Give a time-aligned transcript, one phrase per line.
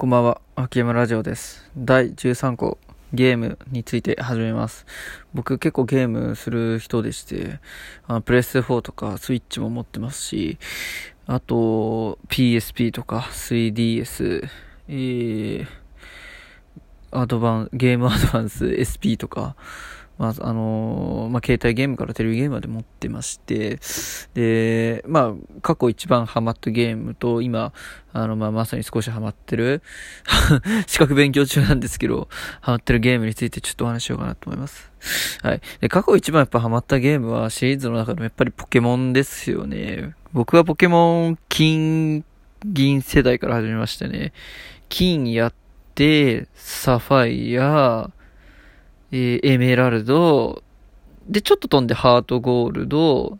[0.00, 1.70] こんばんは、秋山ラジオです。
[1.76, 2.78] 第13個、
[3.12, 4.86] ゲームについて始めます。
[5.34, 7.60] 僕結構ゲームする人でして、
[8.06, 10.56] あのプレステ4とかスイッチも持ってますし、
[11.26, 14.48] あと PSP とか 3DS、
[14.88, 15.66] えー、
[17.10, 19.54] アドバン、ゲームアドバンス SP とか、
[20.20, 23.78] まあ、あのーまあ、携帯ゲームからテレビゲームまで持ってまして、
[24.34, 27.72] で、まあ、過去一番ハマったゲームと、今、
[28.12, 29.80] あの、まあ、まさに少しハマってる、
[30.86, 32.28] 資格勉強中なんですけど、
[32.60, 34.92] ハマってるゲームについてちょっとお話しようかなと思います。
[35.42, 35.62] はい。
[35.80, 40.14] で、過去一番やっぱハマったゲームはシリーズの中でもやっぱりポケモンですよね。
[40.34, 42.26] 僕はポケモン金、
[42.66, 44.34] 銀世代から始めましたね。
[44.90, 45.54] 金やっ
[45.94, 48.10] て、サファイア、
[49.12, 50.62] えーエメラルド、
[51.28, 53.38] で、ちょっと飛んでハートゴールド、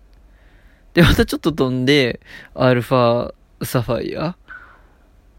[0.94, 2.20] で、またちょっと飛んで、
[2.54, 4.36] アルファサファイア、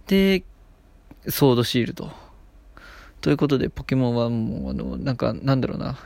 [0.07, 0.44] で、
[1.27, 2.12] ソードシールド。
[3.21, 5.98] ということで、ポケモンはもう、あの、なんか、なんだろうな。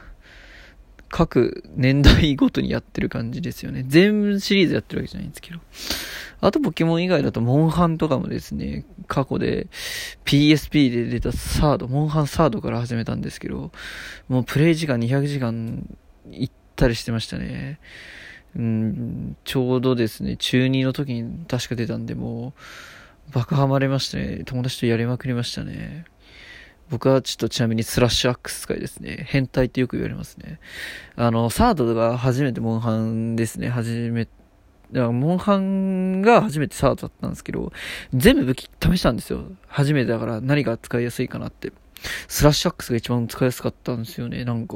[1.10, 3.86] 各年代ごとにやってる感じですよね。
[3.88, 5.60] 全シリーズやってるわけじゃないんですけど。
[6.46, 9.68] あとポケモン以外だと、モンハンとかもですね、過去で
[10.26, 13.72] PSP で出たサード、モンハンサードから始めたんですけど、
[14.28, 15.88] もうプレイ時間200時間
[16.30, 17.80] 行ったりしてましたね。
[18.56, 22.54] うん、ちょうどですね、中2の時に確か出たんで、も
[23.30, 24.44] う、バカハマれましたね。
[24.46, 26.06] 友達とやりまくりましたね。
[26.90, 29.26] 僕はちょっとちなみにスラッシュアックス使いですね。
[29.28, 30.60] 変態ってよく言われますね。
[31.16, 33.70] あの、サードが初めてモンハンですね。
[33.70, 34.28] 初め、
[34.92, 37.72] だからモンハンが初めてサードだったんですけど、
[38.14, 39.44] 全部武器試したんですよ。
[39.68, 41.74] 初めてだから何が使いやすいかなって。
[42.28, 44.46] スラッシュアックスが一番使いやすかったんですよね。
[44.46, 44.76] なんか、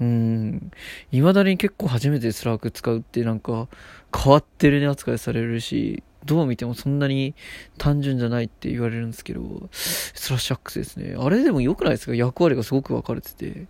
[0.00, 0.70] うん。
[1.10, 3.68] 未だに結構初めてスラアク使うってなんか
[4.16, 7.34] 変わってるね扱いされるし、どう見てもそんなに
[7.78, 11.16] 単純じゃないって言われるんですけど、スラッシュアックスですね。
[11.18, 12.14] あれでも良くないですか？
[12.14, 13.66] 役割がすごく分かれてて。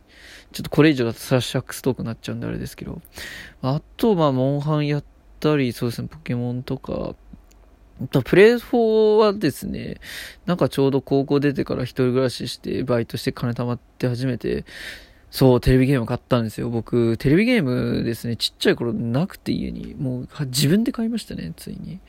[0.53, 3.01] ちょっとこれ以上だとスラッシュアックストークになっちゃうんであれですけど。
[3.63, 5.09] あと、まあ、モンハンやって
[5.41, 7.15] たり、そうですね、ポケモンとか、
[8.03, 10.01] あとプレイ4はですね、
[10.47, 14.65] なんかちょうど高校出てから一人暮らしして、バイトして金貯まって初めて、
[15.31, 16.71] そう、テレビゲーム買ったんですよ。
[16.71, 19.95] 僕、テレビゲームですね、ちっちゃい頃なくて家に。
[19.97, 22.01] もう、自分で買いましたね、ついに。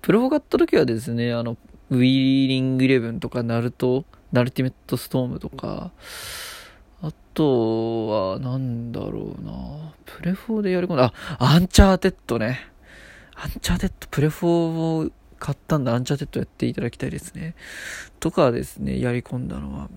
[0.00, 1.56] プロ4買った時はですね、あの、
[1.90, 5.90] ウィーリングイレブンとか、ナルト、ナルティメットストームとか、
[7.02, 12.60] あとは、なんだろうなプレ4でやり込んだ、あ、アンチャーテッドね。
[13.40, 17.54] アンチャーテッド、プレ4を買ったんだ、アンチャーテッドやっていただきたいですね。
[18.18, 19.88] とかですね、やり込んだのは。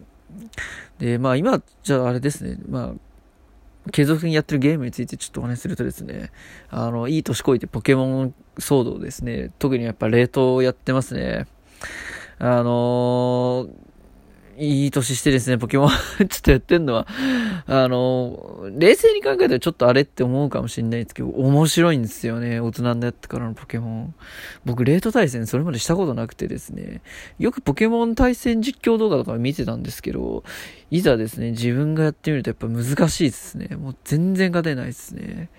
[0.99, 6.31] で、まあ今、じゃああれですね、まあ、継続的にやってるゲームについてちょっとお話しするとですね、
[6.69, 11.47] あの、いい年こいてポケモンソードですね、特にやっぱレートをやってますね。
[12.37, 13.90] あのー
[14.63, 17.07] いい年してですね、ポケモン ちょっとやってんのは、
[17.65, 24.15] あの、冷静に考えたらちょっとあれって思うかもしれないですけど、面白いんですよね、大人になってからのポケモン。
[24.63, 27.01] 僕、レート対戦それまでしたことなくてですね、
[27.39, 30.43] よくポケモン対戦実況動画とか見てたんですけど、
[30.91, 33.75] いざですね、自分がやってみるとやっぱ難しいですね。
[33.77, 35.49] もう全然勝てないですね。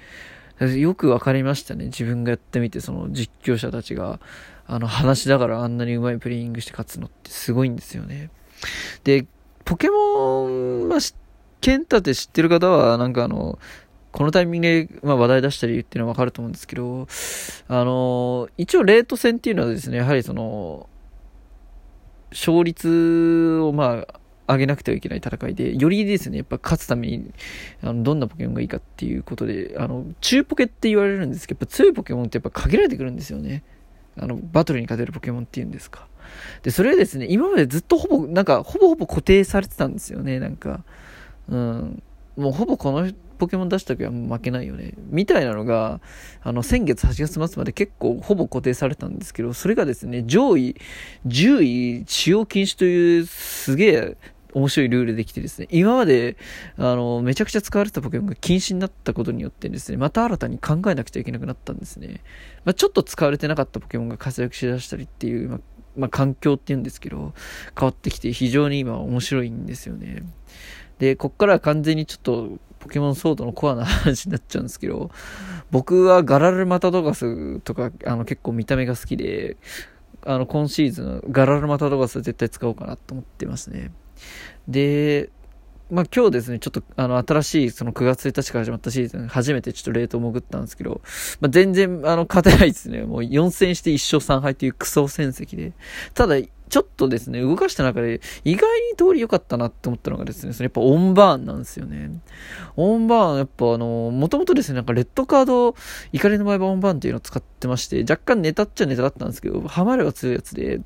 [0.60, 1.86] よくわかりましたね。
[1.86, 4.20] 自分がやってみて、その実況者たちが、
[4.64, 8.30] あの、話しながらあんなに上手いプレイングして勝つのってすごいんですよね。
[9.04, 9.26] で、
[9.64, 10.98] ポケモン、まあ、
[11.60, 13.58] ケンタって知ってる方は、なんかあの、
[14.12, 17.06] このタイミングで、まあ、話題出したりっていうのはわかると思うんですけど、
[17.68, 20.88] あの、一応レート戦っていうのはですね、やはりその、
[22.30, 27.30] 勝率をまあ、上げなくてはいけない戦いで、よりですね、やっぱ勝つために、
[27.82, 33.62] あの、どんなポケモンがいいかっていうことで、あの、中ポケって言われるんですけど、やっぱ強いポケモンってやっぱ限られてくるんですよね。
[34.18, 36.06] あの、バトルに勝てるポケモンっていうんですか。
[36.62, 40.84] で、それですね、今までずっとほぼ、なんか、ほぼほぼ固定されてたんですよね、なんか。
[41.48, 42.02] うん。
[42.36, 44.94] もうほぼこのポケモン出した時は負けないよね。
[45.10, 46.00] みたいなのが、
[46.42, 50.76] あの、先月8月末まで結構ほぼ固定されたんですけど、それがですね、上位、
[51.26, 51.62] 10
[52.00, 54.16] 位使用禁止というすげえ
[54.54, 56.36] 面白いルールできてですね、今まで、
[56.76, 62.20] あの、めちゃくちゃ使われてたポケモンが禁止になったことによってですね、また新たに考えなくちゃいけなくなったんですね。
[62.64, 65.60] まあ、ちょっと使われてなかったポケモンが活躍しだしたりっていう、まあ、
[65.96, 67.34] まあ、環境っていうんですけど、
[67.78, 70.22] 変わってきて非常に今面白いんですよね。
[70.98, 75.10] で、こっからは完全にちょっとポケモンソードのコアな話になっちゃうんですけど、
[75.70, 79.56] 僕はガラルマタドガスとか、あの結構見た目が好きで、
[80.24, 83.90] あの今シーズンガラルマタドガス絶対使おうかなと思ってますね。
[84.68, 85.30] で、
[85.92, 91.02] まあ今日ですね、ちょっとあの新しいその9月1日から始まったシーズン、初めてちょっとレート潜ったんですけど、
[91.40, 93.02] まあ全然あの勝てないですね。
[93.02, 95.74] もう4戦して1勝3敗というクソ戦績で。
[96.14, 102.10] ただ、ちょっとですね、動かした中で、意外に通り良かったなって思ったのがですね、それやっぱオンバーンなんですよね。
[102.76, 105.74] オンバーン、やっぱあの、もともとですね、なんかレッドカード、
[106.14, 110.80] 怒りの場合はオンバーンっていうのを使ってまして、若干ネタっちゃネタだったんですけど、ハマれば強いやつで、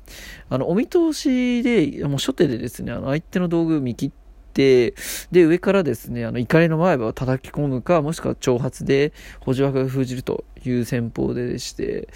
[0.49, 4.26] あの、お見通しで、もう初手でですね、あの、相手の道具見切って、
[4.57, 4.95] て、
[5.31, 12.07] で、上からですね、あの、怒りの前歯を叩き込むか、もしくは挑発で補助枠が封じるという戦法でして、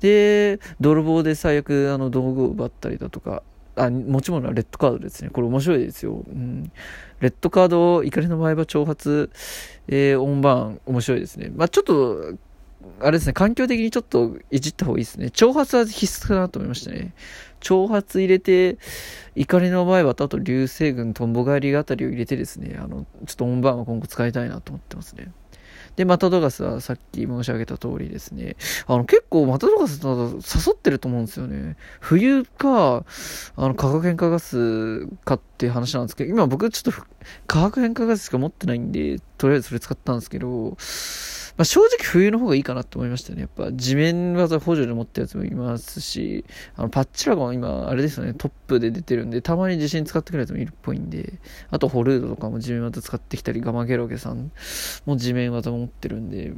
[0.00, 3.44] で、泥棒で最悪、あの、道具を奪ったりだとか、
[3.76, 5.30] あ、持ち物はレッドカードですね。
[5.30, 6.24] これ面白いですよ。
[6.26, 6.72] うん。
[7.20, 9.30] レッドカード、怒りの前歯挑発、
[9.88, 11.52] えー、オンバーン、面白いですね。
[11.54, 12.34] まあちょっと、
[13.00, 15.26] あれですね、環境的にちょっといじった方がいいですね。
[15.26, 17.14] 挑発は必須かなと思いましたね。
[17.64, 18.78] 挑発入れて、
[19.34, 25.32] 怒りの場合は、あと流星群、トンボ帰りあたりを入れてですね、あの、ちょっとオンバーンは今後使いたいなと思ってますね。
[25.96, 28.56] で、マタドガスはさっき申し上げた通りですね。
[28.86, 31.76] あの、結構マタドガスと誘ってると思うんですよね。
[32.00, 33.04] 冬か、
[33.56, 37.02] あの、化学変化ガスかって話なんですけど、今僕ちょっと
[37.46, 40.76] 化学変化ガスしか持ってないんで、とりあえずそれ使ったんですけど、
[41.56, 43.42] まあ、正直冬の方がいいかなって思いましたね。
[43.42, 46.44] やっぱ地面技補助で持ったやつもいますし、
[46.76, 51.34] あのパッチラゴン今、あれですよね、トップで出てるんで、たまに自信使ってくれるやつもいるっぽいんで、
[51.70, 54.50] あとホルードとかも地面技使ってきたり、ガマゲロゲさん
[55.06, 56.52] も地面技持ってるんで、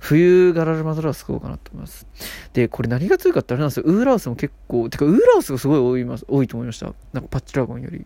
[0.00, 2.06] 浮遊ガラルマタドガス買おうかなと思います。
[2.52, 6.92] で、これ何が強いかってあれなんですよ、ウーラオスも結構、てかウーラオスがすごい多います多いと思いました。
[7.14, 8.04] なんかパッチラゴンより。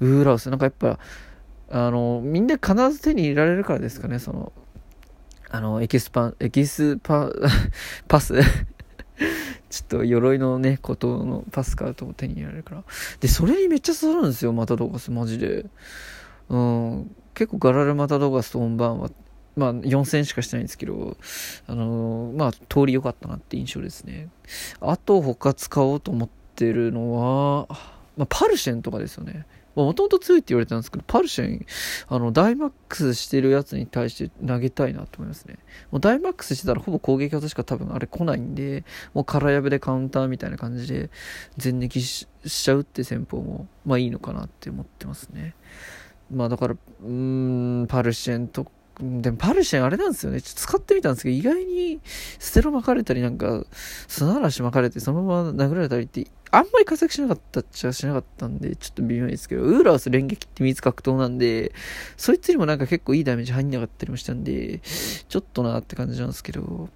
[0.00, 0.98] ウーラオス、なんかやっぱ、
[1.70, 4.52] あの、みんな必ず手に入れられるからですかね、その、
[5.52, 7.30] あの、エキスパ、エキスパ、
[8.08, 8.34] パス
[9.68, 12.84] ちょっと鎧のね、孤島のパス買うと手に入れられるから。
[13.20, 15.66] で、それにめっちゃ刺さるんですよ、マタドガス、マジで。
[16.48, 19.10] うん、結構ガラルマタドガスとオンバーンは、
[19.54, 21.18] まあ4000しかしてないんですけど、
[21.66, 24.30] あのー、まあ通り良かったなって印象ですね。
[24.80, 27.68] あと他使おうと思ってるのは、
[28.16, 29.46] まあパルシェンとかですよね。
[29.74, 31.64] もともと強いって言われてたんですけど、パルシェン、
[32.08, 35.58] あの、ダイマックスしてるやつに対して投げたいなと思いますね。
[35.90, 41.10] もうダイマックスしてたらほぼ攻撃技しか多分あれ来ないんで、もう空やぶでカウンターみたいな感じで
[41.56, 45.54] 全撃しちゃうって戦法も、まあいいのかなって思ってますね。
[46.30, 48.70] まあだから、うん、パルシェンと
[49.00, 50.42] でもパルシェンあれなんですよね。
[50.42, 52.00] ちょっと使ってみたんですけど、意外に
[52.38, 53.64] ステロ巻かれたりなんか、
[54.06, 61.72] 砂嵐巻かれてそのまま殴られたりってあんまり活躍しなかったっちゃしなかったんで、ちょっと微妙ですけど、ウーラース連撃って水格闘なんで、
[62.18, 66.90] そいつにもなんか結構いいダメージ入んなかったりもしたんで、ちょっとなって感じなんですけど、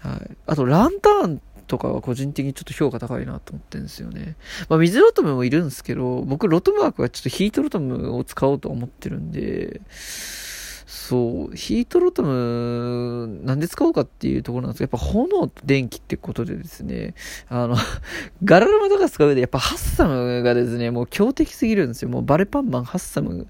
[0.00, 0.36] はい。
[0.46, 4.34] あと、ランターンとかは個人的にちょっと評価高いなと思ってるんですよね。
[4.68, 9.80] まあ、水ロトムもいるんですけど、僕ロトム枠はちょっとヒートロトムを使おうと思ってるんで、
[10.90, 17.14] そう、ヒートロトム、なんで使おうかっていうところなんですけど、やっぱ炎と電気ってことでですね、
[17.50, 17.76] あの、
[18.42, 22.08] ガラルマとか使う上で、やっぱハッサムがですね、もう強敵すぎるんですよ。
[22.08, 23.48] もうバレパンマン、ハッサム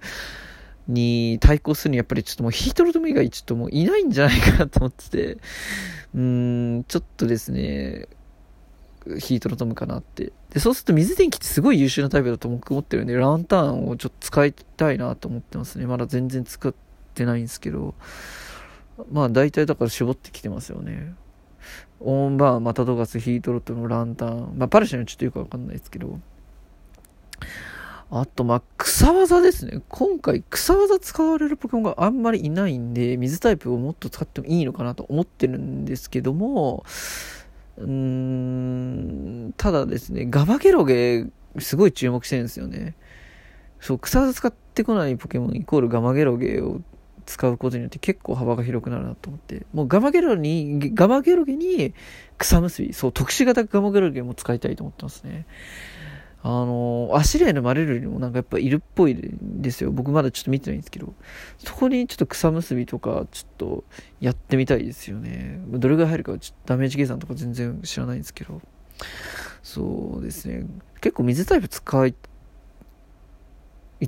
[0.88, 8.08] に対抗するに、やっぱりちょっともうヒートロトム以外ちょっともういないんじゃないかなと思ってて、うーん、ちょっとですね、
[9.20, 10.32] ヒートロトムかなって。
[10.50, 15.86] で、そうすると水電気ってすごい優秀なタイプだと僕思ってるんで、ランタンをちょっと使いたいなと思ってますね。
[15.86, 16.87] まだ全然使って、
[17.18, 17.94] ってないんですけど、
[19.10, 21.14] まあ大体だから絞ってきてますよね。
[22.00, 26.20] オンバー、マタドガス、ヒートロットのランタン、まあパルシャンはちょっとよくわかんないですけど、
[28.10, 29.82] あと、まあ、草技ですね。
[29.90, 36.84] 今回、草技使われるポケモンがあんまりいないんで、水タイプをもっと使ってもいいのかなと思ってるんですけども、
[37.76, 41.26] うん、ただですね、ガバゲロゲ、
[41.58, 42.94] すごい注目してるんですよね。
[43.78, 46.80] そう、草技使ってこないポケモンイコールガマゲロゲを
[47.28, 51.92] 使うことによって結構幅が広くなるなと思って、もうガマゲロに、ガマゲロゲに
[52.38, 55.46] 草結び、そう、特殊型ガマゲロゲも使いたいと思ってますね。
[56.42, 59.90] あの、アシレイのマレルにもなんかやっぱいるっぽいですよ。
[59.90, 61.12] 僕まだちょっと見てないんですけど、
[61.58, 63.84] そこにちょっと草結びとかちょっと
[64.20, 65.60] やってみたいですよね。
[65.68, 68.62] どれぐらい入るかちょっとダメージ計算とか全然知らないんですけど、
[69.62, 70.64] そうですね。
[71.02, 72.14] 結構水タイプ使い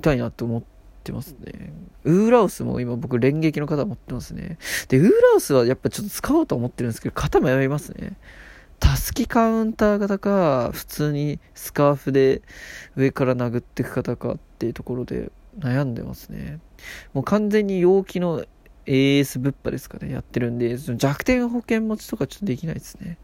[0.00, 1.72] たいなって思って、ってますね。
[2.04, 4.58] ウーラウスも今僕連撃の方持ってますね。
[4.88, 8.16] で、ウーラウスはやっぱちょっと使おうと思ってるんですけど、型迷いますね。
[8.78, 12.42] タスキカウンター型か、普通にスカーフで
[12.96, 16.60] 上から殴っていく方かっていうところで悩んでますね。
[17.12, 18.44] もう完全に陽気の
[18.86, 23.18] AS 物販ですかね、やってるんで、その弱点保険持ちとかちょっとできないですね。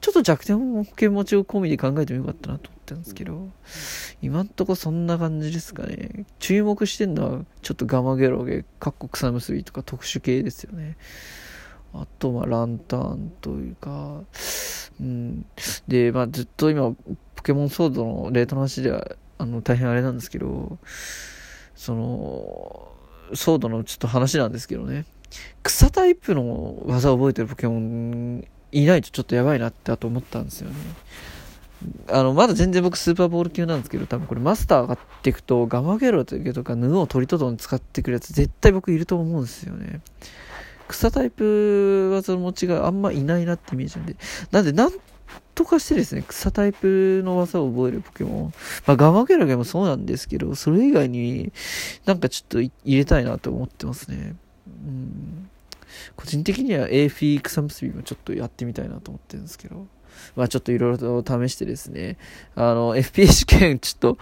[0.00, 3.48] ちょっと弱点保険持ちを込みで考えてもよかったなと思ってるんですけど、
[4.22, 6.26] 今んとこそんな感じですかね。
[6.38, 10.96] 注目してんのは、ちょっとガマゲロゲ、カッコ草結びとか特殊系ですよね。
[11.94, 14.22] あと、まあ、ランタンというか、
[15.00, 15.44] うん。
[15.88, 16.94] で、まあ、ずっと今、
[17.36, 19.06] ポケモンソードのレートの話では、
[19.38, 20.78] あの、大変あれなんですけど、
[21.74, 22.92] その、
[23.34, 25.04] ソードのちょっと話なんですけどね、
[25.62, 30.76] 草タイプの技を覚えてるポケモンいないとちょっとやばいなってあと思ったんですよね。
[32.08, 40.00] あの、まだ全然僕スーパーボール級なんですけど、多分これマスター上がっていくと、ガマゲロというかヌオをトリトドン使ってくるやつ絶対僕いると思うんですよね。
[40.88, 44.16] 草タイプ技の持ちがあんまいないなってイメージなんで。
[44.50, 44.92] なんで、なん
[45.54, 48.54] とかしてですね、草タイプの技を覚えるポケモン。
[48.86, 51.52] まあ、ガマゲラゲもそうなんですけど、それ以外に
[52.06, 54.34] なんかちょっと入れたいなと思ってますね。
[54.66, 55.48] うん。
[56.16, 59.86] 個人的には a フィー草結びもちょっとやってみたいなと思ってるんですけど。
[60.36, 62.18] まあちょっといろいろと試してですね、
[62.54, 64.18] あの、FPA 試験ちょっと、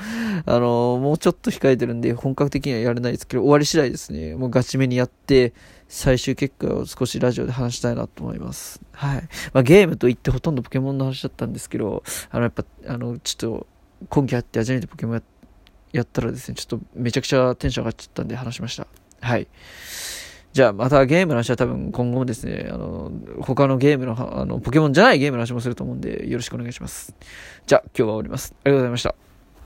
[0.47, 5.53] あの、もうちょっと控えてるんで、本格的にはやれないですけど、終わり次第ですね、もうガチめにやって、
[5.89, 8.81] 最終結果を少しラジオで話したいなと思います。
[8.93, 9.23] はい。
[9.53, 13.67] まあゲームと言ってほとんどポケモンの話だったんですけど、あの、やっぱ、あの、ちょっと、
[14.09, 15.23] 今季あって初めてポケモンや
[15.93, 18.87] やったらですね、ちょっとめちゃくちゃテンション上がっちゃったんで話しました。
[19.21, 19.49] はい。
[20.53, 27.15] じゃあまたゲームの話は多分今後もですね、あの、他のゲームの、あの、ポケモンじゃないゲームの話もすると思うんで、よろしくお願いします。
[27.67, 28.55] じゃあ今日は終わります。
[28.65, 29.30] ありがとうございました。